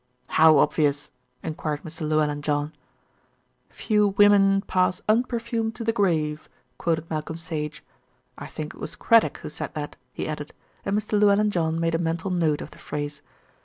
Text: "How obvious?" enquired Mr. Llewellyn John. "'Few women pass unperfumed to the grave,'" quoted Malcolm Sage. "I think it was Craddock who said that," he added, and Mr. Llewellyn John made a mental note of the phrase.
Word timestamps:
"How 0.29 0.57
obvious?" 0.57 1.11
enquired 1.43 1.83
Mr. 1.83 2.01
Llewellyn 2.09 2.41
John. 2.41 2.73
"'Few 3.69 4.07
women 4.17 4.61
pass 4.61 4.99
unperfumed 5.07 5.75
to 5.75 5.83
the 5.83 5.93
grave,'" 5.93 6.49
quoted 6.79 7.07
Malcolm 7.11 7.37
Sage. 7.37 7.83
"I 8.35 8.47
think 8.47 8.73
it 8.73 8.79
was 8.81 8.95
Craddock 8.95 9.37
who 9.43 9.49
said 9.49 9.75
that," 9.75 9.97
he 10.11 10.27
added, 10.27 10.55
and 10.83 10.97
Mr. 10.97 11.19
Llewellyn 11.21 11.51
John 11.51 11.79
made 11.79 11.93
a 11.93 11.99
mental 11.99 12.31
note 12.31 12.61
of 12.61 12.71
the 12.71 12.79
phrase. 12.79 13.21